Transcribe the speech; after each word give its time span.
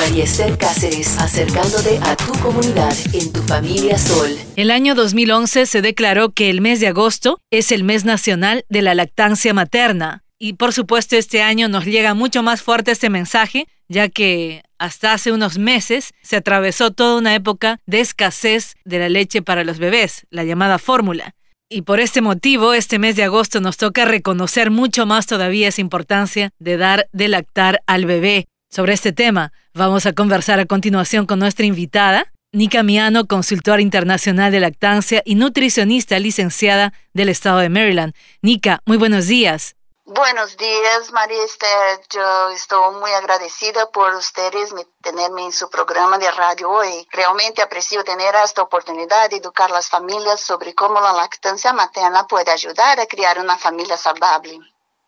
María 0.00 0.24
Cáceres, 0.58 1.18
acercándote 1.18 1.98
a 2.02 2.16
tu 2.16 2.32
comunidad 2.40 2.94
en 3.12 3.30
tu 3.32 3.42
familia 3.42 3.98
Sol. 3.98 4.30
El 4.56 4.70
año 4.70 4.94
2011 4.94 5.66
se 5.66 5.82
declaró 5.82 6.30
que 6.30 6.48
el 6.48 6.62
mes 6.62 6.80
de 6.80 6.88
agosto 6.88 7.38
es 7.50 7.70
el 7.70 7.84
mes 7.84 8.06
nacional 8.06 8.64
de 8.70 8.80
la 8.80 8.94
lactancia 8.94 9.52
materna. 9.52 10.24
Y 10.38 10.54
por 10.54 10.72
supuesto 10.72 11.16
este 11.16 11.42
año 11.42 11.68
nos 11.68 11.84
llega 11.84 12.14
mucho 12.14 12.42
más 12.42 12.62
fuerte 12.62 12.92
este 12.92 13.10
mensaje, 13.10 13.66
ya 13.88 14.08
que 14.08 14.62
hasta 14.78 15.12
hace 15.12 15.32
unos 15.32 15.58
meses 15.58 16.14
se 16.22 16.36
atravesó 16.36 16.90
toda 16.92 17.18
una 17.18 17.34
época 17.34 17.78
de 17.84 18.00
escasez 18.00 18.76
de 18.86 19.00
la 19.00 19.10
leche 19.10 19.42
para 19.42 19.64
los 19.64 19.78
bebés, 19.78 20.26
la 20.30 20.44
llamada 20.44 20.78
fórmula. 20.78 21.34
Y 21.68 21.82
por 21.82 22.00
este 22.00 22.22
motivo, 22.22 22.72
este 22.72 22.98
mes 22.98 23.16
de 23.16 23.24
agosto 23.24 23.60
nos 23.60 23.76
toca 23.76 24.06
reconocer 24.06 24.70
mucho 24.70 25.04
más 25.04 25.26
todavía 25.26 25.68
esa 25.68 25.82
importancia 25.82 26.52
de 26.58 26.78
dar 26.78 27.06
de 27.12 27.28
lactar 27.28 27.82
al 27.86 28.06
bebé. 28.06 28.46
Sobre 28.72 28.92
este 28.92 29.12
tema, 29.12 29.52
vamos 29.74 30.06
a 30.06 30.12
conversar 30.12 30.60
a 30.60 30.66
continuación 30.66 31.26
con 31.26 31.38
nuestra 31.38 31.66
invitada, 31.66 32.32
Nika 32.52 32.82
Miano, 32.82 33.26
consultora 33.26 33.80
internacional 33.80 34.50
de 34.50 34.60
lactancia 34.60 35.22
y 35.24 35.36
nutricionista 35.36 36.18
licenciada 36.18 36.92
del 37.12 37.28
estado 37.28 37.58
de 37.58 37.68
Maryland. 37.68 38.14
Nika, 38.42 38.80
muy 38.86 38.96
buenos 38.96 39.28
días. 39.28 39.76
Buenos 40.04 40.56
días, 40.56 41.12
María 41.12 41.44
Esther. 41.44 42.00
Yo 42.10 42.48
estoy 42.50 42.94
muy 42.96 43.12
agradecida 43.12 43.88
por 43.92 44.12
ustedes 44.16 44.74
tenerme 45.00 45.44
en 45.44 45.52
su 45.52 45.70
programa 45.70 46.18
de 46.18 46.28
radio 46.32 46.68
hoy. 46.68 47.06
Realmente 47.12 47.62
aprecio 47.62 48.02
tener 48.02 48.34
esta 48.34 48.62
oportunidad 48.62 49.30
de 49.30 49.36
educar 49.36 49.70
a 49.70 49.74
las 49.74 49.88
familias 49.88 50.40
sobre 50.40 50.74
cómo 50.74 51.00
la 51.00 51.12
lactancia 51.12 51.72
materna 51.72 52.26
puede 52.26 52.50
ayudar 52.50 52.98
a 52.98 53.06
crear 53.06 53.38
una 53.38 53.56
familia 53.56 53.96
saludable. 53.96 54.58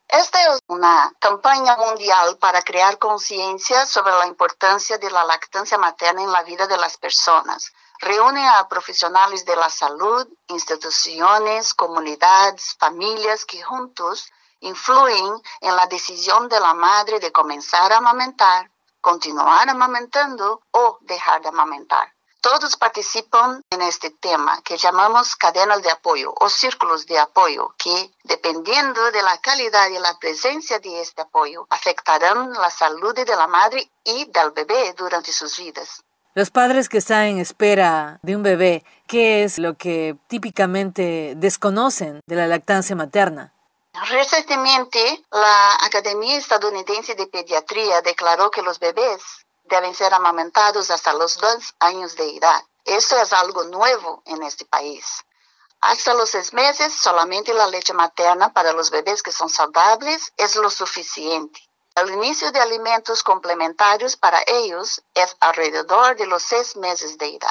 Esta 0.09 0.53
es 0.53 0.61
una 0.67 1.13
campaña 1.19 1.77
mundial 1.77 2.37
para 2.39 2.63
crear 2.63 2.99
conciencia 2.99 3.87
sobre 3.87 4.13
la 4.13 4.27
importancia 4.27 4.99
de 4.99 5.11
la 5.11 5.25
lactancia 5.25 5.79
materna 5.79 6.23
en 6.23 6.31
la 6.31 6.43
vida 6.43 6.67
de 6.67 6.77
las 6.77 6.99
personas. 6.99 7.73
Reúne 7.99 8.47
a 8.49 8.69
profesionales 8.69 9.45
de 9.45 9.57
la 9.57 9.71
salud, 9.71 10.29
instituciones, 10.49 11.73
comunidades, 11.73 12.77
familias 12.79 13.45
que 13.45 13.63
juntos 13.63 14.31
influyen 14.61 15.41
en 15.61 15.77
la 15.77 15.87
decisión 15.87 16.49
de 16.49 16.61
la 16.61 16.75
madre 16.75 17.19
de 17.21 17.33
comenzar 17.33 17.93
a 17.93 17.99
amamentar, 17.99 18.71
continuar 19.01 19.69
amamentando 19.69 20.63
o 20.73 20.99
dejar 21.01 21.43
de 21.43 21.49
amamentar. 21.49 22.13
Todos 22.43 22.77
participan 22.77 23.63
en 23.71 23.83
este 23.83 24.11
tema 24.11 24.61
que 24.63 24.77
llamamos 24.77 25.37
cadenas 25.37 25.81
de 25.81 25.93
apoyo 25.93 26.35
o 26.41 26.49
círculos 26.49 27.07
de 27.07 27.17
apoyo 27.17 27.73
que, 27.79 28.11
dependiendo 28.25 29.13
de 29.13 29.23
la 29.23 29.39
calidad 29.39 29.89
y 29.91 29.99
la 30.01 30.19
presencia 30.19 30.81
de 30.81 31.01
este 31.01 31.23
apoyo, 31.23 31.69
afectarán 31.71 32.53
la 32.53 32.69
salud 32.69 33.15
de 33.15 33.25
la 33.27 33.47
madre 33.47 33.89
y 34.03 34.25
del 34.25 34.51
bebé 34.51 34.93
durante 34.99 35.31
sus 35.31 35.57
vidas. 35.57 36.03
Los 36.35 36.51
padres 36.51 36.89
que 36.89 36.99
están 36.99 37.27
en 37.27 37.39
espera 37.39 38.19
de 38.23 38.35
un 38.35 38.43
bebé, 38.43 38.85
¿qué 39.07 39.45
es 39.45 39.61
lo 39.61 39.75
que 39.75 40.17
típicamente 40.27 41.35
desconocen 41.37 42.23
de 42.27 42.35
la 42.35 42.49
lactancia 42.49 42.97
materna? 42.97 43.53
Recientemente, 44.09 45.23
la 45.31 45.77
Academia 45.85 46.39
Estadounidense 46.39 47.15
de 47.15 47.29
Pediatría 47.29 48.03
declaró 48.03 48.51
que 48.51 48.63
los 48.63 48.81
bebés 48.81 49.23
deben 49.65 49.95
ser 49.95 50.13
amamentados 50.15 50.91
hasta 50.91 51.13
los 51.15 51.39
dos 51.39 51.75
años 51.79 52.17
de 52.17 52.37
edad. 52.37 52.63
Esto 52.85 53.17
es 53.21 53.33
algo 53.33 53.65
nuevo 53.65 54.23
en 54.27 54.43
este 54.43 54.65
país. 54.65 55.25
Hasta 55.81 56.15
los 56.15 56.31
seis 56.31 56.53
meses, 56.53 56.93
solamente 56.93 57.53
la 57.53 57.67
leche 57.67 57.93
materna 57.93 58.53
para 58.53 58.73
los 58.73 58.91
bebés 58.91 59.23
que 59.23 59.33
son 59.33 59.49
saludables 59.49 60.33
es 60.37 60.55
lo 60.57 60.71
suficiente. 60.71 61.61
El 61.97 62.11
inicio 62.11 62.51
de 62.53 62.61
alimentos 62.61 63.23
complementarios 63.23 64.17
para 64.17 64.39
ellos 64.47 65.03
es 65.15 65.37
alrededor 65.41 66.17
de 66.17 66.27
los 66.27 66.43
seis 66.43 66.77
meses 66.77 67.19
de 67.19 67.37
edad. 67.37 67.51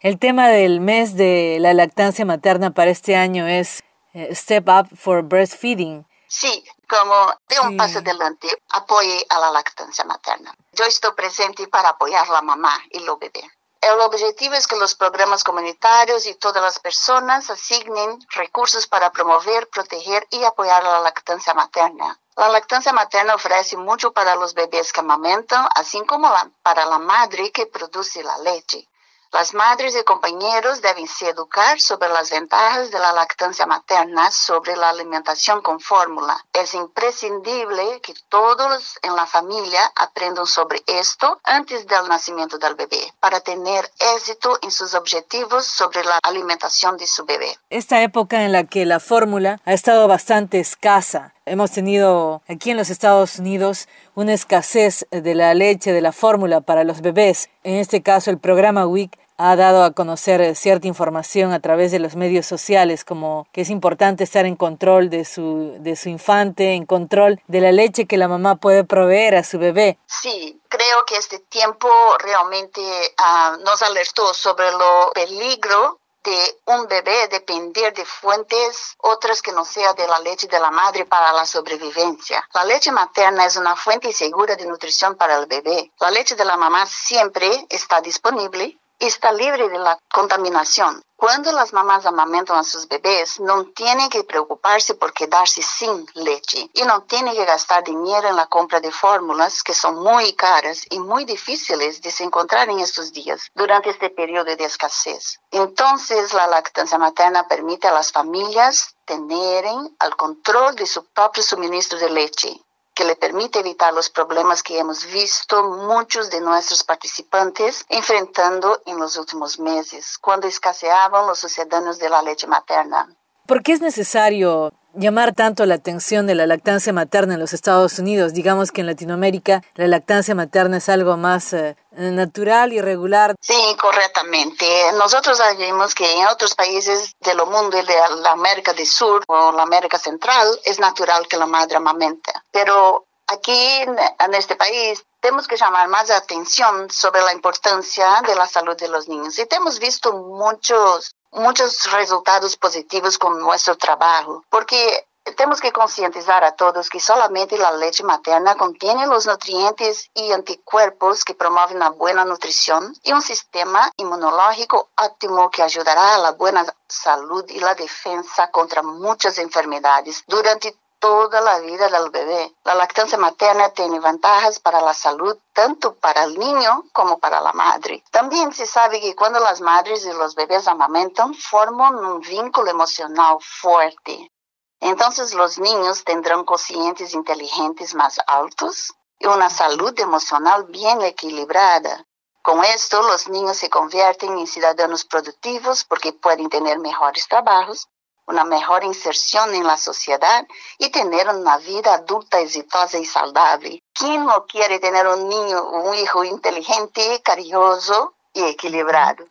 El 0.00 0.18
tema 0.18 0.48
del 0.48 0.80
mes 0.80 1.16
de 1.16 1.58
la 1.60 1.72
lactancia 1.74 2.24
materna 2.24 2.72
para 2.72 2.90
este 2.90 3.14
año 3.14 3.46
es 3.46 3.82
eh, 4.14 4.34
Step 4.34 4.68
Up 4.68 4.96
for 4.96 5.22
Breastfeeding. 5.22 6.06
Sí, 6.28 6.64
como 6.88 7.34
de 7.48 7.60
un 7.60 7.76
paso 7.76 7.98
adelante, 7.98 8.48
apoye 8.70 9.26
a 9.28 9.38
la 9.38 9.50
lactancia 9.50 10.04
materna. 10.04 10.54
Yo 10.72 10.84
estoy 10.84 11.12
presente 11.12 11.66
para 11.68 11.90
apoyar 11.90 12.28
a 12.28 12.32
la 12.32 12.42
mamá 12.42 12.78
y 12.90 13.00
los 13.00 13.18
bebés. 13.18 13.44
El 13.80 14.00
objetivo 14.00 14.54
es 14.54 14.66
que 14.66 14.76
los 14.76 14.94
programas 14.94 15.44
comunitarios 15.44 16.26
y 16.26 16.34
todas 16.34 16.62
las 16.62 16.80
personas 16.80 17.50
asignen 17.50 18.18
recursos 18.30 18.86
para 18.86 19.12
promover, 19.12 19.68
proteger 19.68 20.26
y 20.30 20.42
apoyar 20.42 20.84
a 20.84 20.92
la 20.92 21.00
lactancia 21.00 21.54
materna. 21.54 22.18
La 22.36 22.48
lactancia 22.48 22.92
materna 22.92 23.34
ofrece 23.34 23.76
mucho 23.76 24.12
para 24.12 24.34
los 24.34 24.54
bebés 24.54 24.92
que 24.92 25.00
amamentan, 25.00 25.68
así 25.74 26.04
como 26.04 26.28
para 26.62 26.84
la 26.86 26.98
madre 26.98 27.52
que 27.52 27.66
produce 27.66 28.22
la 28.24 28.38
leche. 28.38 28.88
Las 29.36 29.52
madres 29.52 29.94
y 29.94 30.02
compañeros 30.02 30.80
deben 30.80 31.06
se 31.06 31.28
educar 31.28 31.78
sobre 31.78 32.08
las 32.08 32.30
ventajas 32.30 32.90
de 32.90 32.98
la 32.98 33.12
lactancia 33.12 33.66
materna 33.66 34.30
sobre 34.30 34.74
la 34.76 34.88
alimentación 34.88 35.60
con 35.60 35.78
fórmula. 35.78 36.42
Es 36.54 36.72
imprescindible 36.72 38.00
que 38.00 38.14
todos 38.30 38.98
en 39.02 39.14
la 39.14 39.26
familia 39.26 39.92
aprendan 39.94 40.46
sobre 40.46 40.82
esto 40.86 41.38
antes 41.44 41.86
del 41.86 42.08
nacimiento 42.08 42.56
del 42.56 42.76
bebé 42.76 43.12
para 43.20 43.40
tener 43.40 43.84
éxito 44.16 44.58
en 44.62 44.70
sus 44.70 44.94
objetivos 44.94 45.66
sobre 45.66 46.02
la 46.02 46.18
alimentación 46.22 46.96
de 46.96 47.06
su 47.06 47.26
bebé. 47.26 47.58
Esta 47.68 48.00
época 48.00 48.42
en 48.42 48.52
la 48.52 48.64
que 48.64 48.86
la 48.86 49.00
fórmula 49.00 49.60
ha 49.66 49.74
estado 49.74 50.08
bastante 50.08 50.60
escasa 50.60 51.34
Hemos 51.48 51.70
tenido 51.70 52.42
aquí 52.48 52.72
en 52.72 52.76
los 52.76 52.90
Estados 52.90 53.38
Unidos 53.38 53.86
una 54.16 54.34
escasez 54.34 55.06
de 55.12 55.32
la 55.36 55.54
leche, 55.54 55.92
de 55.92 56.00
la 56.00 56.10
fórmula 56.10 56.60
para 56.60 56.82
los 56.82 57.02
bebés. 57.02 57.50
En 57.62 57.76
este 57.76 58.02
caso, 58.02 58.32
el 58.32 58.38
programa 58.38 58.84
WIC 58.84 59.16
ha 59.38 59.56
dado 59.56 59.84
a 59.84 59.92
conocer 59.92 60.56
cierta 60.56 60.86
información 60.86 61.52
a 61.52 61.60
través 61.60 61.92
de 61.92 61.98
los 61.98 62.16
medios 62.16 62.46
sociales, 62.46 63.04
como 63.04 63.46
que 63.52 63.62
es 63.62 63.70
importante 63.70 64.24
estar 64.24 64.46
en 64.46 64.56
control 64.56 65.10
de 65.10 65.24
su, 65.24 65.76
de 65.80 65.96
su 65.96 66.08
infante, 66.08 66.72
en 66.72 66.86
control 66.86 67.40
de 67.46 67.60
la 67.60 67.72
leche 67.72 68.06
que 68.06 68.16
la 68.16 68.28
mamá 68.28 68.56
puede 68.56 68.84
proveer 68.84 69.36
a 69.36 69.44
su 69.44 69.58
bebé. 69.58 69.98
Sí, 70.06 70.60
creo 70.68 71.04
que 71.06 71.16
este 71.16 71.38
tiempo 71.38 71.88
realmente 72.18 72.80
ah, 73.18 73.56
nos 73.64 73.82
alertó 73.82 74.32
sobre 74.32 74.70
lo 74.72 75.12
peligro 75.14 76.00
de 76.24 76.58
un 76.64 76.88
bebé 76.88 77.28
depender 77.28 77.94
de 77.94 78.04
fuentes 78.04 78.96
otras 78.98 79.40
que 79.42 79.52
no 79.52 79.64
sea 79.64 79.94
de 79.94 80.08
la 80.08 80.18
leche 80.18 80.48
de 80.48 80.58
la 80.58 80.72
madre 80.72 81.04
para 81.04 81.32
la 81.32 81.46
sobrevivencia. 81.46 82.42
La 82.52 82.64
leche 82.64 82.90
materna 82.90 83.46
es 83.46 83.56
una 83.56 83.76
fuente 83.76 84.12
segura 84.12 84.56
de 84.56 84.66
nutrición 84.66 85.14
para 85.14 85.38
el 85.38 85.46
bebé. 85.46 85.92
La 86.00 86.10
leche 86.10 86.34
de 86.34 86.44
la 86.44 86.56
mamá 86.56 86.84
siempre 86.86 87.66
está 87.70 88.00
disponible 88.00 88.76
está 88.98 89.32
libre 89.32 89.68
de 89.68 89.78
la 89.78 89.98
contaminación. 90.10 91.02
Cuando 91.16 91.50
las 91.50 91.72
mamás 91.72 92.04
amamentan 92.04 92.58
a 92.58 92.62
sus 92.62 92.88
bebés, 92.88 93.40
no 93.40 93.64
tienen 93.70 94.10
que 94.10 94.24
preocuparse 94.24 94.94
por 94.94 95.14
quedarse 95.14 95.62
sin 95.62 96.06
leche 96.14 96.70
y 96.74 96.82
no 96.82 97.04
tienen 97.04 97.34
que 97.34 97.46
gastar 97.46 97.82
dinero 97.84 98.28
en 98.28 98.36
la 98.36 98.46
compra 98.46 98.80
de 98.80 98.92
fórmulas 98.92 99.62
que 99.62 99.72
son 99.72 100.02
muy 100.02 100.34
caras 100.34 100.82
y 100.90 100.98
muy 100.98 101.24
difíciles 101.24 102.02
de 102.02 102.10
se 102.10 102.24
encontrar 102.24 102.68
en 102.68 102.80
estos 102.80 103.12
días 103.12 103.50
durante 103.54 103.90
este 103.90 104.10
periodo 104.10 104.54
de 104.54 104.64
escasez. 104.64 105.40
Entonces, 105.50 106.34
la 106.34 106.46
lactancia 106.48 106.98
materna 106.98 107.48
permite 107.48 107.88
a 107.88 107.92
las 107.92 108.12
familias 108.12 108.94
tener 109.06 109.64
el 109.64 110.16
control 110.16 110.74
de 110.76 110.86
su 110.86 111.02
propio 111.06 111.42
suministro 111.42 111.98
de 111.98 112.10
leche 112.10 112.60
que 112.96 113.04
le 113.04 113.14
permite 113.14 113.60
evitar 113.60 113.92
los 113.92 114.08
problemas 114.08 114.62
que 114.62 114.78
hemos 114.78 115.04
visto 115.12 115.62
muchos 115.62 116.30
de 116.30 116.40
nuestros 116.40 116.82
participantes 116.82 117.84
enfrentando 117.90 118.80
en 118.86 118.98
los 118.98 119.18
últimos 119.18 119.58
meses, 119.58 120.16
cuando 120.18 120.48
escaseaban 120.48 121.26
los 121.26 121.38
sucedáneos 121.38 121.98
de 121.98 122.08
la 122.08 122.22
leche 122.22 122.46
materna. 122.46 123.14
¿Por 123.46 123.62
qué 123.62 123.72
es 123.72 123.82
necesario 123.82 124.72
llamar 124.96 125.34
tanto 125.34 125.66
la 125.66 125.76
atención 125.76 126.26
de 126.26 126.34
la 126.34 126.46
lactancia 126.46 126.92
materna 126.92 127.34
en 127.34 127.40
los 127.40 127.52
Estados 127.52 127.98
Unidos? 127.98 128.32
Digamos 128.32 128.72
que 128.72 128.80
en 128.80 128.86
Latinoamérica 128.86 129.62
la 129.74 129.86
lactancia 129.86 130.34
materna 130.34 130.78
es 130.78 130.88
algo 130.88 131.16
más 131.16 131.52
eh, 131.52 131.76
natural 131.92 132.72
y 132.72 132.80
regular. 132.80 133.34
Sí, 133.40 133.76
correctamente. 133.80 134.66
Nosotros 134.98 135.38
sabemos 135.38 135.94
que 135.94 136.10
en 136.18 136.26
otros 136.26 136.54
países 136.54 137.14
del 137.20 137.38
mundo, 137.46 137.76
de 137.76 137.94
la 138.22 138.32
América 138.32 138.72
del 138.72 138.86
Sur 138.86 139.24
o 139.28 139.52
la 139.52 139.62
América 139.62 139.98
Central, 139.98 140.48
es 140.64 140.78
natural 140.78 141.26
que 141.28 141.36
la 141.36 141.46
madre 141.46 141.76
amamente. 141.76 142.32
Pero 142.50 143.06
aquí 143.26 143.52
en 143.52 144.34
este 144.34 144.56
país 144.56 145.04
tenemos 145.26 145.48
que 145.48 145.56
llamar 145.56 145.88
más 145.88 146.08
atención 146.10 146.88
sobre 146.88 147.20
la 147.22 147.32
importancia 147.32 148.22
de 148.24 148.36
la 148.36 148.46
salud 148.46 148.76
de 148.76 148.86
los 148.86 149.08
niños. 149.08 149.36
Y 149.38 149.46
hemos 149.50 149.80
visto 149.80 150.12
muchos 150.12 151.15
muchos 151.32 151.90
resultados 151.92 152.56
positivos 152.56 153.18
con 153.18 153.38
nuestro 153.38 153.76
trabajo, 153.76 154.44
porque 154.48 155.06
tenemos 155.34 155.60
que 155.60 155.72
concientizar 155.72 156.44
a 156.44 156.52
todos 156.52 156.88
que 156.88 157.00
solamente 157.00 157.58
la 157.58 157.72
leche 157.72 158.04
materna 158.04 158.54
contiene 158.54 159.06
los 159.06 159.26
nutrientes 159.26 160.10
y 160.14 160.30
anticuerpos 160.30 161.24
que 161.24 161.34
promueven 161.34 161.80
la 161.80 161.90
buena 161.90 162.24
nutrición 162.24 162.94
y 163.02 163.12
un 163.12 163.22
sistema 163.22 163.90
inmunológico 163.96 164.90
óptimo 164.96 165.50
que 165.50 165.62
ayudará 165.62 166.14
a 166.14 166.18
la 166.18 166.32
buena 166.32 166.64
salud 166.88 167.44
y 167.48 167.58
la 167.58 167.74
defensa 167.74 168.50
contra 168.50 168.82
muchas 168.82 169.38
enfermedades 169.38 170.22
durante 170.28 170.76
toda 171.06 171.40
la 171.40 171.60
vida 171.60 171.88
del 171.88 172.10
bebé. 172.10 172.52
La 172.64 172.74
lactancia 172.74 173.16
materna 173.16 173.68
tiene 173.68 174.00
ventajas 174.00 174.58
para 174.58 174.80
la 174.80 174.92
salud 174.92 175.38
tanto 175.52 175.94
para 175.94 176.24
el 176.24 176.36
niño 176.36 176.82
como 176.92 177.20
para 177.20 177.40
la 177.40 177.52
madre. 177.52 178.02
También 178.10 178.52
se 178.52 178.66
sabe 178.66 179.00
que 179.00 179.14
cuando 179.14 179.38
las 179.38 179.60
madres 179.60 180.04
y 180.04 180.12
los 180.12 180.34
bebés 180.34 180.66
amamentan, 180.66 181.32
forman 181.34 181.94
un 181.94 182.20
vínculo 182.20 182.72
emocional 182.72 183.36
fuerte. 183.40 184.32
Entonces 184.80 185.32
los 185.32 185.60
niños 185.60 186.02
tendrán 186.02 186.44
cocientes 186.44 187.14
inteligentes 187.14 187.94
más 187.94 188.18
altos 188.26 188.92
y 189.20 189.26
una 189.26 189.48
salud 189.48 189.96
emocional 190.00 190.64
bien 190.64 191.02
equilibrada. 191.02 192.04
Con 192.42 192.64
esto, 192.64 193.00
los 193.02 193.28
niños 193.28 193.56
se 193.58 193.70
convierten 193.70 194.36
en 194.38 194.46
ciudadanos 194.48 195.04
productivos 195.04 195.84
porque 195.84 196.12
pueden 196.12 196.48
tener 196.48 196.80
mejores 196.80 197.28
trabajos, 197.28 197.88
una 198.26 198.44
mejor 198.44 198.84
inserción 198.84 199.54
en 199.54 199.64
la 199.64 199.76
sociedad 199.76 200.46
y 200.78 200.90
tener 200.90 201.28
una 201.28 201.58
vida 201.58 201.94
adulta 201.94 202.40
exitosa 202.40 202.98
y 202.98 203.04
saludable. 203.04 203.82
¿Quién 203.92 204.26
no 204.26 204.46
quiere 204.46 204.78
tener 204.78 205.06
un 205.06 205.28
niño, 205.28 205.68
un 205.68 205.94
hijo 205.94 206.24
inteligente, 206.24 207.22
cariñoso 207.24 208.14
y 208.32 208.42
equilibrado? 208.44 209.24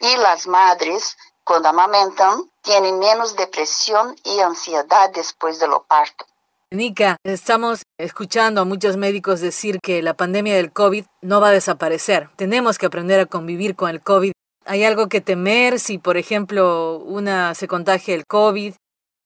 Y 0.00 0.16
las 0.16 0.46
madres, 0.46 1.16
cuando 1.44 1.70
amamentan, 1.70 2.50
tienen 2.62 2.98
menos 2.98 3.36
depresión 3.36 4.16
y 4.24 4.40
ansiedad 4.40 5.10
después 5.10 5.58
de 5.58 5.68
lo 5.68 5.82
parto. 5.84 6.26
Nika, 6.72 7.18
estamos 7.22 7.82
escuchando 7.98 8.62
a 8.62 8.64
muchos 8.64 8.96
médicos 8.96 9.42
decir 9.42 9.78
que 9.82 10.00
la 10.00 10.14
pandemia 10.14 10.56
del 10.56 10.72
COVID 10.72 11.04
no 11.20 11.38
va 11.38 11.48
a 11.48 11.52
desaparecer. 11.52 12.30
Tenemos 12.36 12.78
que 12.78 12.86
aprender 12.86 13.20
a 13.20 13.26
convivir 13.26 13.76
con 13.76 13.90
el 13.90 14.00
COVID. 14.00 14.31
¿Hay 14.64 14.84
algo 14.84 15.08
que 15.08 15.20
temer 15.20 15.80
si, 15.80 15.98
por 15.98 16.16
ejemplo, 16.16 16.98
una 16.98 17.54
se 17.54 17.68
contagia 17.68 18.14
el 18.14 18.26
COVID? 18.26 18.74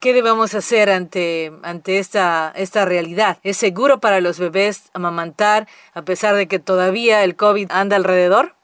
¿Qué 0.01 0.13
debemos 0.13 0.55
hacer 0.55 0.91
ante, 0.91 1.53
ante 1.63 1.99
esta, 1.99 2.53
esta 2.55 2.85
realidad? 2.85 3.39
¿Es 3.43 3.57
seguro 3.57 3.99
para 3.99 4.21
los 4.21 4.39
bebés 4.39 4.91
amamantar 4.93 5.69
a 5.95 6.03
pesar 6.03 6.35
de 6.35 6.49
que 6.49 6.59
todavía 6.59 7.25
el 7.25 7.37
COVID 7.37 7.71
anda 7.71 7.97
alrededor? 7.97 8.57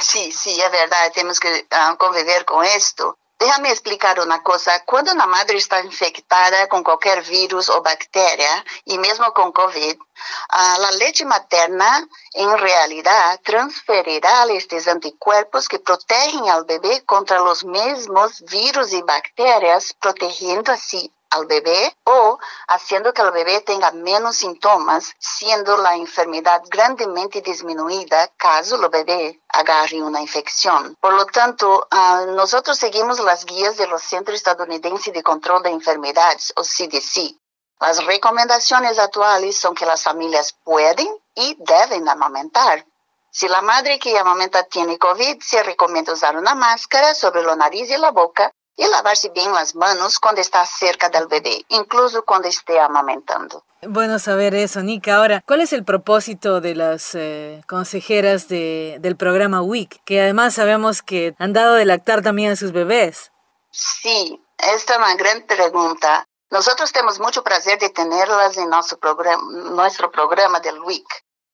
Sí, 0.00 0.32
sí, 0.32 0.50
es 0.60 0.70
verdad, 0.70 1.12
tenemos 1.12 1.40
que 1.40 1.66
uh, 1.70 1.96
convivir 1.96 2.44
con 2.44 2.64
esto. 2.64 3.18
Déjame 3.38 3.70
explicar 3.70 4.18
una 4.18 4.42
cosa. 4.42 4.84
Cuando 4.84 5.12
una 5.12 5.26
madre 5.26 5.58
está 5.58 5.80
infectada 5.80 6.68
con 6.68 6.82
cualquier 6.82 7.22
virus 7.22 7.68
o 7.68 7.80
bacteria, 7.82 8.64
y 8.84 8.98
mismo 8.98 9.32
con 9.32 9.52
COVID, 9.52 9.96
uh, 9.96 10.80
la 10.80 10.90
leche 10.98 11.24
materna 11.24 12.08
en 12.32 12.58
realidad 12.58 13.40
transferirá 13.44 14.44
estos 14.50 14.88
anticuerpos 14.88 15.68
que 15.68 15.78
protegen 15.78 16.48
al 16.48 16.64
bebé 16.64 17.04
contra 17.04 17.38
los 17.38 17.64
mismos 17.64 18.42
virus 18.50 18.92
y 18.92 19.02
bacterias, 19.02 19.94
protegiendo 20.00 20.72
así 20.72 21.12
al 21.30 21.46
bebé 21.46 21.96
o 22.04 22.38
haciendo 22.68 23.12
que 23.12 23.22
el 23.22 23.30
bebé 23.30 23.60
tenga 23.60 23.90
menos 23.92 24.36
síntomas, 24.36 25.14
siendo 25.18 25.76
la 25.76 25.94
enfermedad 25.96 26.62
grandemente 26.68 27.40
disminuida 27.40 28.28
caso 28.36 28.76
el 28.76 28.88
bebé 28.88 29.40
agarre 29.48 30.02
una 30.02 30.20
infección. 30.20 30.96
Por 31.00 31.14
lo 31.14 31.26
tanto, 31.26 31.86
uh, 31.90 32.32
nosotros 32.32 32.78
seguimos 32.78 33.18
las 33.20 33.44
guías 33.44 33.76
de 33.76 33.86
los 33.86 34.02
Centros 34.02 34.36
Estadounidenses 34.36 35.12
de 35.12 35.22
Control 35.22 35.62
de 35.62 35.70
Enfermedades, 35.70 36.52
o 36.56 36.62
CDC. 36.62 37.36
Las 37.80 38.04
recomendaciones 38.04 38.98
actuales 38.98 39.56
son 39.56 39.74
que 39.74 39.86
las 39.86 40.02
familias 40.02 40.56
pueden 40.64 41.08
y 41.34 41.56
deben 41.60 42.08
amamentar. 42.08 42.84
Si 43.30 43.46
la 43.46 43.62
madre 43.62 43.98
que 43.98 44.18
amamenta 44.18 44.64
tiene 44.64 44.98
COVID, 44.98 45.40
se 45.40 45.62
recomienda 45.62 46.12
usar 46.12 46.36
una 46.36 46.54
máscara 46.54 47.14
sobre 47.14 47.42
la 47.42 47.54
nariz 47.54 47.88
y 47.90 47.96
la 47.96 48.10
boca 48.10 48.52
y 48.78 48.86
lavarse 48.86 49.28
bien 49.30 49.52
las 49.52 49.74
manos 49.74 50.20
cuando 50.20 50.40
está 50.40 50.64
cerca 50.64 51.08
del 51.10 51.26
bebé, 51.26 51.64
incluso 51.68 52.24
cuando 52.24 52.46
esté 52.46 52.78
amamentando. 52.78 53.64
Bueno 53.82 54.20
saber 54.20 54.54
eso, 54.54 54.82
Nika. 54.82 55.16
Ahora, 55.16 55.42
¿cuál 55.44 55.60
es 55.60 55.72
el 55.72 55.84
propósito 55.84 56.60
de 56.60 56.76
las 56.76 57.14
eh, 57.16 57.62
consejeras 57.66 58.46
de, 58.48 58.98
del 59.00 59.16
programa 59.16 59.62
WIC? 59.62 60.02
Que 60.04 60.22
además 60.22 60.54
sabemos 60.54 61.02
que 61.02 61.34
han 61.38 61.52
dado 61.52 61.74
de 61.74 61.84
lactar 61.84 62.22
también 62.22 62.52
a 62.52 62.56
sus 62.56 62.70
bebés. 62.72 63.32
Sí, 63.72 64.40
esta 64.58 64.94
es 64.94 64.98
una 64.98 65.14
gran 65.16 65.42
pregunta. 65.42 66.24
Nosotros 66.50 66.92
tenemos 66.92 67.18
mucho 67.18 67.42
placer 67.42 67.78
de 67.80 67.90
tenerlas 67.90 68.56
en 68.56 68.70
nuestro 68.70 68.98
programa, 68.98 69.42
nuestro 69.74 70.10
programa 70.10 70.60
del 70.60 70.80
WIC. 70.80 71.06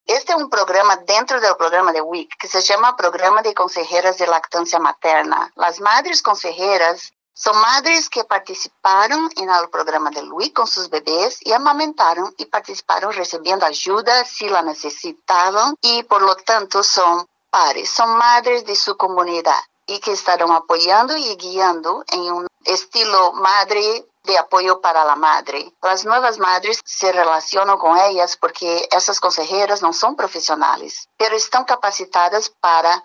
Este 0.07 0.33
es 0.33 0.39
un 0.39 0.51
programa 0.51 0.97
dentro 0.97 1.41
del 1.41 1.57
programa 1.57 1.91
de 1.91 2.03
WIC 2.03 2.37
que 2.39 2.47
se 2.47 2.61
llama 2.61 2.95
Programa 2.95 3.41
de 3.41 3.55
Consejeras 3.55 4.19
de 4.19 4.27
Lactancia 4.27 4.79
Materna. 4.79 5.51
Las 5.57 5.81
madres 5.81 6.21
consejeras 6.21 7.15
son 7.33 7.59
madres 7.59 8.11
que 8.11 8.23
participaron 8.25 9.31
en 9.37 9.49
el 9.49 9.71
programa 9.71 10.11
de 10.11 10.23
WIC 10.23 10.53
con 10.53 10.67
sus 10.67 10.91
bebés 10.91 11.39
y 11.41 11.53
amamentaron 11.53 12.35
y 12.37 12.45
participaron 12.45 13.15
recibiendo 13.15 13.65
ayuda 13.65 14.27
si 14.27 14.47
la 14.51 14.61
necesitaban 14.61 15.75
y 15.81 16.03
por 16.03 16.21
lo 16.21 16.37
tanto 16.37 16.83
son 16.83 17.27
pares, 17.49 17.89
son 17.89 18.15
madres 18.19 18.67
de 18.67 18.77
su 18.77 18.99
comunidad 18.99 19.63
y 19.87 19.99
que 20.01 20.13
estarán 20.13 20.51
apoyando 20.51 21.17
y 21.17 21.37
guiando 21.37 22.05
en 22.09 22.21
un 22.33 22.47
estilo 22.65 23.33
madre 23.33 24.07
de 24.25 24.39
apoyo 24.39 24.81
para 24.81 25.05
la 25.05 25.17
madre. 25.17 25.73
Las 25.83 26.05
nuevas 26.05 26.39
madres 26.39 26.81
se 26.85 27.13
relacionan 27.13 27.79
con 27.79 27.97
ellas 27.99 28.37
porque 28.37 28.89
esas 28.91 29.21
consejeras 29.21 29.83
no 29.83 29.93
son 29.93 30.17
profesionales, 30.17 31.09
pero 31.17 31.37
están 31.37 31.65
capacitadas 31.65 32.51
para 32.61 33.03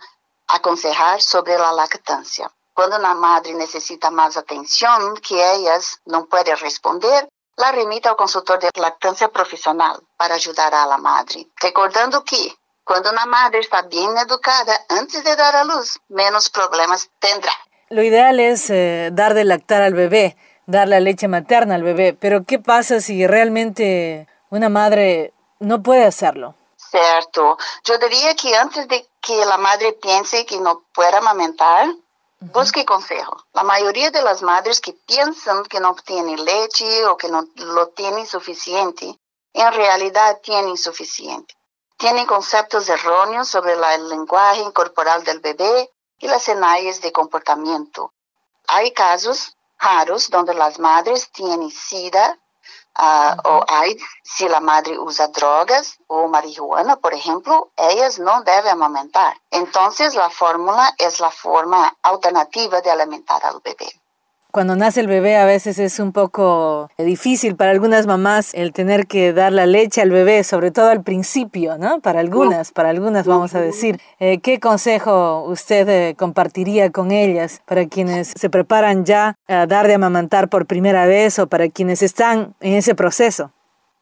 aconsejar 0.47 1.21
sobre 1.21 1.57
la 1.57 1.73
lactancia. 1.73 2.51
Cuando 2.73 2.97
una 2.97 3.13
madre 3.13 3.53
necesita 3.53 4.09
más 4.09 4.37
atención 4.37 5.15
que 5.17 5.53
ellas 5.55 5.99
no 6.05 6.25
puede 6.27 6.55
responder, 6.55 7.27
la 7.57 7.73
remite 7.73 8.07
al 8.07 8.15
consultor 8.15 8.57
de 8.59 8.69
lactancia 8.75 9.27
profesional 9.27 10.01
para 10.15 10.35
ayudar 10.35 10.73
a 10.73 10.85
la 10.85 10.97
madre. 10.97 11.49
Recordando 11.57 12.23
que 12.23 12.55
cuando 12.89 13.11
una 13.11 13.25
madre 13.27 13.59
está 13.59 13.83
bien 13.83 14.17
educada 14.17 14.73
antes 14.89 15.23
de 15.23 15.35
dar 15.37 15.55
a 15.55 15.63
luz, 15.63 15.99
menos 16.09 16.49
problemas 16.49 17.09
tendrá. 17.19 17.53
Lo 17.89 18.03
ideal 18.03 18.39
es 18.39 18.69
eh, 18.69 19.09
dar 19.13 19.33
de 19.35 19.45
lactar 19.45 19.81
al 19.83 19.93
bebé 19.93 20.35
dar 20.69 20.87
la 20.87 20.99
leche 20.99 21.27
materna 21.27 21.75
al 21.75 21.83
bebé, 21.83 22.13
pero 22.13 22.43
¿qué 22.45 22.59
pasa 22.59 23.01
si 23.01 23.25
realmente 23.25 24.27
una 24.51 24.69
madre 24.69 25.33
no 25.59 25.81
puede 25.81 26.05
hacerlo? 26.05 26.53
Cierto. 26.77 27.57
Yo 27.83 27.97
diría 27.97 28.35
que 28.35 28.55
antes 28.55 28.87
de 28.87 29.07
que 29.19 29.45
la 29.45 29.57
madre 29.57 29.93
piense 29.93 30.45
que 30.45 30.59
no 30.59 30.83
puede 30.93 31.15
amamentar, 31.15 31.87
busque 32.39 32.85
consejo. 32.85 33.43
La 33.53 33.63
mayoría 33.63 34.11
de 34.11 34.21
las 34.21 34.43
madres 34.43 34.79
que 34.79 34.93
piensan 34.93 35.63
que 35.63 35.79
no 35.79 35.95
tienen 36.05 36.45
leche 36.45 37.05
o 37.07 37.17
que 37.17 37.29
no 37.29 37.47
lo 37.55 37.87
tienen 37.87 38.27
suficiente, 38.27 39.19
en 39.53 39.73
realidad 39.73 40.39
tienen 40.43 40.77
suficiente. 40.77 41.55
Tienen 41.99 42.25
conceptos 42.27 42.87
erróneos 42.87 43.49
sobre 43.49 43.73
el 43.73 44.07
lenguaje 44.07 44.71
corporal 44.71 45.25
del 45.25 45.41
bebé 45.41 45.91
y 46.17 46.29
las 46.29 46.43
señales 46.43 47.01
de 47.01 47.11
comportamiento. 47.11 48.13
Hay 48.67 48.93
casos 48.93 49.57
raros 49.77 50.29
donde 50.29 50.53
las 50.53 50.79
madres 50.79 51.29
tienen 51.33 51.69
SIDA 51.69 52.39
uh, 52.97 53.35
o 53.43 53.65
AIDS. 53.67 54.01
Si 54.23 54.47
la 54.47 54.61
madre 54.61 54.97
usa 54.97 55.27
drogas 55.27 55.97
o 56.07 56.29
marihuana, 56.29 56.95
por 56.95 57.13
ejemplo, 57.13 57.73
ellas 57.75 58.17
no 58.17 58.43
deben 58.43 58.71
amamentar. 58.71 59.35
Entonces 59.51 60.15
la 60.15 60.29
fórmula 60.29 60.95
es 60.97 61.19
la 61.19 61.31
forma 61.31 61.97
alternativa 62.01 62.79
de 62.79 62.91
alimentar 62.91 63.45
al 63.45 63.59
bebé. 63.59 63.98
Cuando 64.51 64.75
nace 64.75 65.01
el 65.01 65.07
bebé 65.07 65.37
a 65.37 65.45
veces 65.45 65.77
es 65.77 65.99
un 65.99 66.11
poco 66.11 66.89
difícil 66.97 67.55
para 67.55 67.69
algunas 67.69 68.07
mamás 68.07 68.55
el 68.55 68.73
tener 68.73 69.05
que 69.05 69.31
dar 69.31 69.51
la 69.51 69.67
leche 69.67 70.01
al 70.01 70.09
bebé, 70.09 70.43
sobre 70.43 70.71
todo 70.71 70.89
al 70.89 71.03
principio, 71.03 71.77
¿no? 71.77 71.99
Para 71.99 72.19
algunas, 72.19 72.71
para 72.71 72.89
algunas 72.89 73.27
vamos 73.27 73.53
a 73.53 73.61
decir. 73.61 74.01
Eh, 74.19 74.39
¿Qué 74.41 74.59
consejo 74.59 75.43
usted 75.43 75.87
eh, 75.87 76.15
compartiría 76.17 76.91
con 76.91 77.11
ellas 77.11 77.61
para 77.67 77.87
quienes 77.87 78.33
se 78.35 78.49
preparan 78.49 79.05
ya 79.05 79.35
a 79.47 79.67
dar 79.67 79.85
de 79.85 79.93
amamantar 79.93 80.49
por 80.49 80.65
primera 80.65 81.05
vez 81.05 81.37
o 81.37 81.45
para 81.45 81.69
quienes 81.69 82.01
están 82.01 82.55
en 82.59 82.73
ese 82.73 82.95
proceso? 82.95 83.51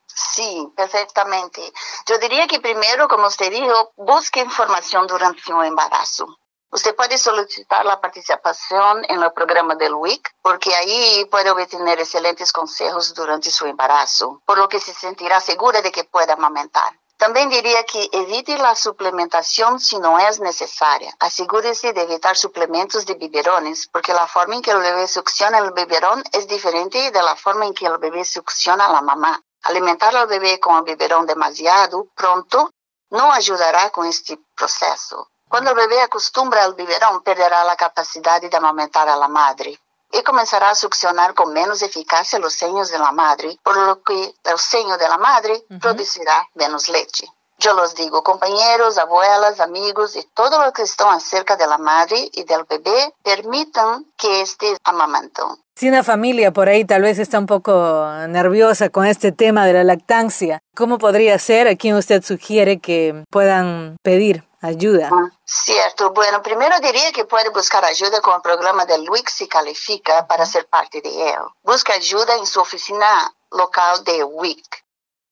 Sí, 0.06 0.72
perfectamente. 0.77 1.62
Yo 2.08 2.18
diría 2.20 2.48
que 2.48 2.62
primero, 2.62 3.10
como 3.10 3.27
usted 3.27 3.51
dijo, 3.51 3.92
busque 3.98 4.39
información 4.39 5.08
durante 5.08 5.42
su 5.42 5.62
embarazo. 5.62 6.38
Usted 6.70 6.96
puede 6.96 7.18
solicitar 7.18 7.86
la 7.86 8.02
participación 8.02 9.06
en 9.08 9.24
el 9.24 9.32
programa 9.32 9.76
del 9.76 9.94
WIC 9.94 10.36
porque 10.42 10.76
ahí 10.76 11.26
puede 11.32 11.50
obtener 11.50 12.00
excelentes 12.00 12.52
consejos 12.52 13.14
durante 13.14 13.50
su 13.52 13.66
embarazo, 13.66 14.42
por 14.46 14.58
lo 14.58 14.68
que 14.68 14.80
se 14.80 14.94
sentirá 14.94 15.40
segura 15.40 15.82
de 15.82 15.92
que 15.92 16.04
pueda 16.04 16.34
amamentar. 16.34 17.00
También 17.18 17.50
diría 17.50 17.84
que 17.84 18.10
evite 18.12 18.60
la 18.60 18.76
suplementación 18.76 19.80
si 19.80 19.98
no 19.98 20.20
es 20.20 20.40
necesaria. 20.40 21.16
Asegúrese 21.20 21.92
de 21.94 22.04
evitar 22.04 22.38
suplementos 22.38 23.08
de 23.08 23.16
biberones, 23.16 23.88
porque 23.88 24.14
la 24.14 24.28
forma 24.28 24.56
en 24.56 24.62
que 24.62 24.70
el 24.70 24.80
bebé 24.80 25.08
succiona 25.08 25.58
el 25.58 25.72
biberón 25.72 26.24
es 26.32 26.48
diferente 26.48 27.10
de 27.10 27.24
la 27.24 27.36
forma 27.36 27.66
en 27.66 27.74
que 27.74 27.88
el 27.88 27.98
bebé 27.98 28.24
succiona 28.24 28.86
a 28.86 29.02
mamá. 29.02 29.42
Alimentar 29.64 30.16
al 30.16 30.28
bebé 30.28 30.60
con 30.60 30.78
el 30.78 30.84
biberón 30.84 31.26
demasiado 31.26 32.08
pronto 32.14 32.70
no 33.10 33.32
ayudará 33.32 33.90
con 33.90 34.06
este 34.06 34.38
proceso. 34.56 35.32
Cuando 35.50 35.72
el 35.72 35.77
bebé 35.77 36.01
acostumbra 36.01 36.63
al 36.63 36.74
biberón, 36.74 37.24
perderá 37.24 37.63
la 37.63 37.75
capacidad 37.75 38.42
de 38.42 38.56
amamentar 38.56 39.08
a 39.08 39.16
la 39.16 39.27
madre. 39.27 39.80
y 40.10 40.24
comenzará 40.24 40.70
a 40.70 40.75
succionar 40.75 41.34
con 41.34 41.51
menos 41.51 41.82
eficacia 41.82 42.39
los 42.39 42.54
seños 42.54 42.89
de 42.89 42.98
la 42.98 43.12
madre, 43.12 43.60
por 43.62 43.75
lo 43.75 44.01
que 44.04 44.34
el 44.46 44.58
seño 44.58 44.98
de 44.98 45.10
la 45.10 45.18
madre 45.18 45.66
producirá 45.82 46.48
menos 46.56 46.88
leche. 46.88 47.27
Yo 47.60 47.74
los 47.74 47.94
digo, 47.94 48.24
compañeros, 48.24 48.98
abuelas, 48.98 49.60
amigos 49.60 50.16
y 50.16 50.24
todos 50.34 50.63
los 50.63 50.72
que 50.74 50.84
están 50.84 51.10
acerca 51.13 51.58
de 51.58 51.68
la 51.68 51.77
madre 51.77 52.30
y 52.32 52.44
del 52.46 52.63
bebé, 52.70 53.13
permitan 53.22 54.06
que 54.16 54.42
esté 54.42 54.77
amamantando. 54.84 55.58
Si 55.75 55.89
una 55.89 56.04
familia 56.04 56.51
por 56.51 56.70
ahí 56.70 56.86
tal 56.86 57.01
vez 57.01 57.20
está 57.20 57.39
un 57.39 57.48
poco 57.48 58.08
nerviosa 58.30 58.89
con 58.89 59.06
este 59.06 59.32
tema 59.32 59.66
de 59.66 59.74
la 59.74 59.84
lactancia, 59.84 60.60
¿cómo 60.75 61.00
podría 61.00 61.38
ser? 61.38 61.68
¿A 61.68 61.75
quién 61.75 61.96
usted 61.96 62.24
sugiere 62.24 62.80
que 62.80 63.24
puedan 63.30 63.98
pedir 64.04 64.48
ayuda? 64.68 65.10
Ah, 65.12 65.32
cierto. 65.46 66.12
Bueno, 66.12 66.42
primero 66.42 66.80
diría 66.80 67.12
que 67.12 67.26
puede 67.26 67.50
buscar 67.50 67.84
ayuda 67.86 68.22
con 68.22 68.36
el 68.36 68.42
programa 68.42 68.86
de 68.86 69.00
WIC 69.00 69.30
si 69.30 69.48
califica 69.48 70.28
para 70.28 70.46
ser 70.46 70.68
parte 70.68 71.02
de 71.02 71.30
él. 71.30 71.40
Busca 71.64 71.94
ayuda 71.94 72.36
en 72.36 72.46
su 72.46 72.60
oficina 72.60 73.34
local 73.52 74.04
de 74.04 74.24
WIC. 74.24 74.84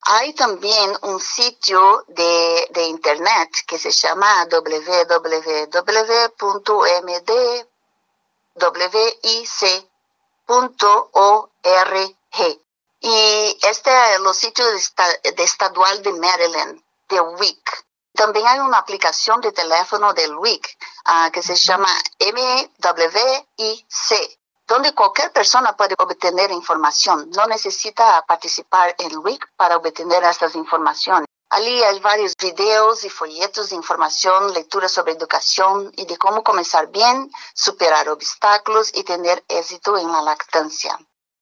Hay 0.07 0.33
también 0.33 0.95
un 1.01 1.19
sitio 1.19 2.05
de, 2.07 2.67
de 2.71 2.83
internet 2.83 3.49
que 3.65 3.79
se 3.79 3.91
llama 3.91 4.45
www.mdwic.org. 4.45 5.25
Y 13.01 13.57
este 13.61 13.91
es 13.91 14.19
el 14.19 14.33
sitio 14.33 14.65
de, 14.65 15.43
estadual 15.43 16.01
de 16.01 16.13
Maryland, 16.13 16.81
de 17.09 17.21
WIC. 17.21 17.85
También 18.15 18.47
hay 18.47 18.59
una 18.59 18.77
aplicación 18.77 19.41
de 19.41 19.51
teléfono 19.51 20.13
del 20.13 20.35
WIC 20.35 20.77
ah, 21.05 21.29
que 21.31 21.41
se 21.41 21.55
llama 21.55 21.89
MWIC 22.19 23.47
donde 24.67 24.95
cualquier 24.95 25.31
persona 25.31 25.75
puede 25.77 25.95
obtener 25.97 26.51
información. 26.51 27.29
No 27.31 27.45
necesita 27.45 28.23
participar 28.25 28.95
en 28.97 29.17
WIC 29.17 29.45
para 29.55 29.77
obtener 29.77 30.23
estas 30.23 30.55
informaciones. 30.55 31.27
Allí 31.49 31.83
hay 31.83 31.99
varios 31.99 32.33
videos 32.41 33.03
y 33.03 33.09
folletos 33.09 33.69
de 33.69 33.75
información, 33.75 34.53
lecturas 34.53 34.91
sobre 34.91 35.13
educación 35.13 35.91
y 35.95 36.05
de 36.05 36.17
cómo 36.17 36.43
comenzar 36.43 36.87
bien, 36.87 37.31
superar 37.53 38.09
obstáculos 38.09 38.89
y 38.93 39.03
tener 39.03 39.43
éxito 39.47 39.97
en 39.97 40.11
la 40.11 40.23
lactancia. 40.23 40.97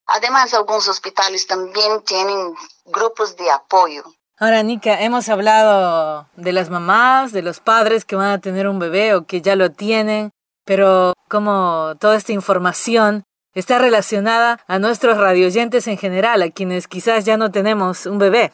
Además, 0.08 0.54
algunos 0.54 0.88
hospitales 0.90 1.48
también 1.48 2.02
tienen 2.04 2.54
grupos 2.84 3.38
de 3.38 3.50
apoyo. 3.50 4.04
Ahora, 4.40 4.64
Nika, 4.64 5.02
hemos 5.02 5.30
hablado 5.30 6.28
de 6.36 6.54
las 6.54 6.70
mamás, 6.70 7.32
de 7.32 7.44
los 7.44 7.60
padres 7.60 8.04
que 8.04 8.16
van 8.16 8.32
a 8.32 8.42
tener 8.42 8.68
un 8.68 8.80
bebé 8.80 9.14
o 9.14 9.26
que 9.26 9.42
ya 9.42 9.56
lo 9.56 9.72
tienen, 9.72 10.32
pero 10.66 11.14
como 11.30 11.96
toda 12.00 12.16
esta 12.16 12.32
información 12.32 13.24
está 13.54 13.78
relacionada 13.78 14.60
a 14.68 14.80
nuestros 14.80 15.18
radioyentes 15.18 15.88
en 15.88 15.98
general, 15.98 16.42
a 16.42 16.50
quienes 16.50 16.88
quizás 16.88 17.26
ya 17.26 17.38
no 17.38 17.52
tenemos 17.52 18.08
un 18.08 18.18
bebé. 18.18 18.52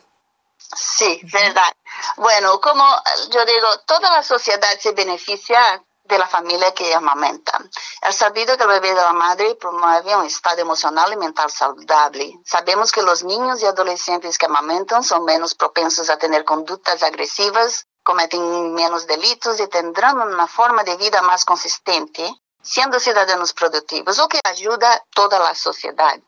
Sí, 0.75 1.21
verdad. 1.23 1.71
Bueno, 2.17 2.59
como 2.59 2.83
yo 3.31 3.45
digo, 3.45 3.67
toda 3.87 4.11
la 4.11 4.23
sociedad 4.23 4.77
se 4.79 4.91
beneficia 4.91 5.83
de 6.09 6.17
la 6.17 6.27
familia 6.27 6.73
que 6.73 6.93
amamenta. 6.93 7.59
Es 8.01 8.15
sabido 8.15 8.57
que 8.57 8.63
el 8.63 8.69
bebé 8.69 8.89
de 8.89 8.95
la 8.95 9.13
madre 9.13 9.55
promueve 9.55 10.15
un 10.15 10.25
estado 10.25 10.59
emocional 10.59 11.13
y 11.13 11.17
mental 11.17 11.49
saludable. 11.51 12.33
Sabemos 12.43 12.91
que 12.91 13.03
los 13.03 13.23
niños 13.23 13.61
y 13.61 13.65
adolescentes 13.65 14.37
que 14.37 14.47
amamentan 14.47 15.03
son 15.03 15.23
menos 15.23 15.55
propensos 15.55 16.09
a 16.09 16.17
tener 16.17 16.43
conductas 16.43 17.03
agresivas, 17.03 17.85
cometen 18.03 18.73
menos 18.73 19.05
delitos 19.05 19.59
y 19.59 19.67
tendrán 19.67 20.19
una 20.19 20.47
forma 20.47 20.83
de 20.83 20.97
vida 20.97 21.21
más 21.21 21.45
consistente, 21.45 22.33
siendo 22.61 22.99
ciudadanos 22.99 23.53
productivos, 23.53 24.17
lo 24.17 24.27
que 24.27 24.39
ayuda 24.43 24.91
a 24.91 25.03
toda 25.13 25.39
la 25.39 25.53
sociedad. 25.53 26.19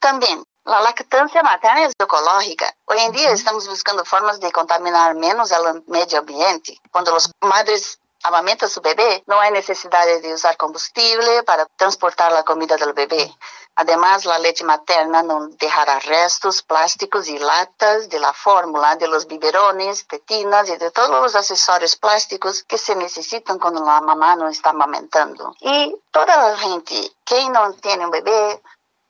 También, 0.00 0.44
la 0.64 0.80
lactancia 0.80 1.42
materna 1.42 1.84
es 1.84 1.92
ecológica. 1.98 2.74
Hoy 2.86 2.98
en 2.98 3.12
día 3.12 3.30
estamos 3.30 3.68
buscando 3.68 4.04
formas 4.04 4.40
de 4.40 4.50
contaminar 4.50 5.14
menos 5.14 5.52
el 5.52 5.84
medio 5.86 6.18
ambiente. 6.18 6.80
Cuando 6.90 7.12
las 7.12 7.30
madres 7.42 8.00
amamenta 8.24 8.68
su 8.68 8.80
bebé, 8.80 9.22
no 9.26 9.38
hay 9.38 9.52
necesidad 9.52 10.06
de 10.06 10.34
usar 10.34 10.56
combustible 10.56 11.42
para 11.44 11.66
transportar 11.76 12.32
la 12.32 12.42
comida 12.42 12.76
del 12.76 12.94
bebé. 12.94 13.32
Además, 13.76 14.24
la 14.24 14.38
leche 14.38 14.64
materna 14.64 15.22
no 15.22 15.48
dejará 15.48 15.98
restos 15.98 16.62
plásticos 16.62 17.28
y 17.28 17.38
latas 17.38 18.08
de 18.08 18.18
la 18.18 18.32
fórmula, 18.32 18.96
de 18.96 19.08
los 19.08 19.26
biberones, 19.26 20.06
tetinas 20.06 20.68
y 20.70 20.76
de 20.76 20.90
todos 20.90 21.10
los 21.10 21.34
accesorios 21.34 21.96
plásticos 21.96 22.62
que 22.62 22.78
se 22.78 22.96
necesitan 22.96 23.58
cuando 23.58 23.84
la 23.84 24.00
mamá 24.00 24.36
no 24.36 24.48
está 24.48 24.70
amamentando. 24.70 25.54
Y 25.60 25.94
toda 26.10 26.36
la 26.36 26.56
gente 26.56 27.12
que 27.24 27.48
no 27.50 27.72
tiene 27.74 28.04
un 28.06 28.10
bebé, 28.10 28.62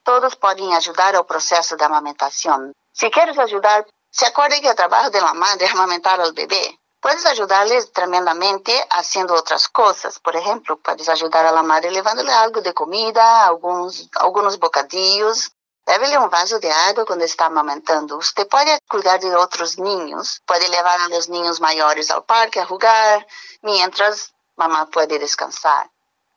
todos 0.02 0.35
pueden 0.37 0.73
ayudar 0.73 1.14
al 1.14 1.26
proceso 1.26 1.76
de 1.76 1.85
amamentación. 1.85 2.73
Si 2.92 3.11
quieres 3.11 3.38
ayudar, 3.38 3.87
se 4.11 4.26
acuerde 4.26 4.61
que 4.61 4.68
el 4.68 4.76
trabajo 4.76 5.11
de 5.11 5.21
la 5.21 5.35
madre 5.35 5.66
es 5.66 5.73
amamentar 5.73 6.21
al 6.21 6.33
bebé. 6.33 6.78
Puedes 7.04 7.26
ayudarles 7.26 7.92
tremendamente 7.92 8.73
haciendo 8.88 9.34
otras 9.34 9.68
cosas. 9.68 10.18
Por 10.18 10.37
ejemplo, 10.37 10.78
puedes 10.78 11.06
ayudar 11.11 11.44
a 11.44 11.52
la 11.52 11.62
madre 11.62 11.90
llevándole 11.90 12.32
algo 12.32 12.62
de 12.62 12.73
comida, 12.73 13.44
algunos, 13.44 14.08
algunos 14.14 14.58
bocadillos. 14.58 15.52
Llévele 15.87 16.16
un 16.16 16.30
vaso 16.30 16.58
de 16.61 16.73
agua 16.73 17.04
cuando 17.04 17.26
está 17.26 17.44
amamentando. 17.44 18.16
Usted 18.16 18.49
puede 18.49 18.78
cuidar 18.88 19.20
de 19.20 19.37
otros 19.37 19.78
niños. 19.78 20.40
Puede 20.46 20.66
llevar 20.70 20.99
a 20.99 21.08
los 21.08 21.28
niños 21.28 21.61
mayores 21.61 22.11
al 22.11 22.25
parque 22.25 22.61
a 22.61 22.64
jugar, 22.64 23.26
mientras 23.61 24.32
mamá 24.56 24.87
puede 24.87 25.18
descansar. 25.18 25.90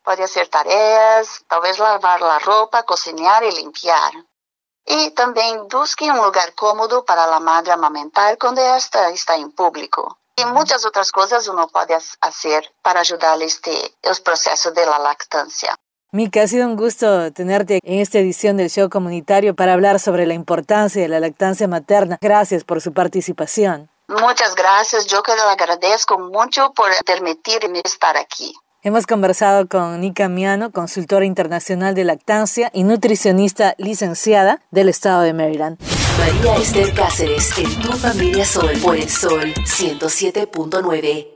Puede 0.04 0.26
hacer 0.26 0.50
tareas, 0.50 1.46
tal 1.48 1.62
vez 1.62 1.80
lavar 1.80 2.20
la 2.20 2.40
ropa, 2.40 2.84
cocinar 2.84 3.42
y 3.46 3.54
limpiar. 3.54 4.12
Y 4.86 5.12
también 5.12 5.70
busque 5.70 6.12
un 6.12 6.18
lugar 6.18 6.54
cómodo 6.56 7.06
para 7.06 7.26
la 7.26 7.40
madre 7.40 7.72
amamentar 7.72 8.38
cuando 8.38 8.60
esta 8.60 9.08
está 9.12 9.38
en 9.38 9.54
público. 9.54 10.18
Y 10.38 10.46
muchas 10.46 10.86
otras 10.86 11.12
cosas 11.12 11.48
uno 11.48 11.68
puede 11.68 11.98
hacer 12.22 12.72
para 12.84 13.00
ayudar 13.00 13.42
este 13.42 13.72
el 14.04 14.16
proceso 14.24 14.72
de 14.72 14.86
la 14.86 15.00
lactancia. 15.00 15.76
Mika, 16.12 16.44
ha 16.44 16.48
sido 16.48 16.68
un 16.68 16.78
gusto 16.78 17.34
tenerte 17.34 17.80
en 17.84 18.00
esta 18.00 18.20
edición 18.20 18.56
del 18.56 18.70
show 18.70 18.88
comunitario 18.90 19.56
para 19.56 19.74
hablar 19.74 20.00
sobre 20.00 20.26
la 20.26 20.36
importancia 20.36 21.02
de 21.02 21.08
la 21.08 21.20
lactancia 21.20 21.68
materna. 21.68 22.18
Gracias 22.22 22.64
por 22.64 22.82
su 22.82 22.94
participación. 22.94 23.90
Muchas 24.08 24.56
gracias. 24.56 25.08
Yo 25.08 25.22
que 25.22 25.36
le 25.36 25.42
agradezco 25.42 26.18
mucho 26.18 26.72
por 26.74 26.92
permitirme 27.04 27.82
estar 27.84 28.16
aquí. 28.16 28.56
Hemos 28.84 29.08
conversado 29.08 29.68
con 29.68 30.00
Nika 30.02 30.30
Miano, 30.30 30.72
consultora 30.72 31.26
internacional 31.26 31.96
de 31.96 32.04
lactancia 32.04 32.70
y 32.74 32.84
nutricionista 32.84 33.74
licenciada 33.80 34.62
del 34.70 34.88
estado 34.88 35.24
de 35.24 35.34
Maryland. 35.34 35.80
María 36.20 36.56
Esther 36.58 36.94
Cáceres 36.94 37.58
en 37.58 37.76
Tu 37.82 37.92
Familia 37.94 38.46
Sol 38.46 38.72
por 38.84 38.96
el 38.96 39.10
Sol 39.10 39.52
107.9. 39.56 41.28